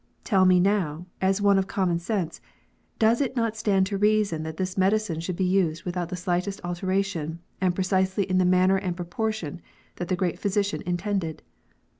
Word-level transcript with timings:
Tell 0.23 0.45
me 0.45 0.59
now, 0.59 1.05
as 1.21 1.41
one 1.43 1.59
of 1.59 1.67
common 1.67 1.99
sense, 1.99 2.41
does 2.97 3.21
it 3.21 3.35
not 3.35 3.55
stand 3.55 3.85
to 3.85 3.99
reason 3.99 4.41
that 4.41 4.57
this 4.57 4.75
medicine 4.75 5.19
should 5.19 5.35
be 5.35 5.43
used 5.45 5.83
without 5.83 6.09
the 6.09 6.15
slightest 6.15 6.59
alteration, 6.63 7.37
and 7.61 7.75
precisely 7.75 8.23
in 8.23 8.39
the 8.39 8.43
manner 8.43 8.77
and 8.77 8.95
proportion 8.97 9.61
that 9.97 10.07
the 10.07 10.15
great 10.15 10.39
Physician 10.39 10.81
intended? 10.87 11.43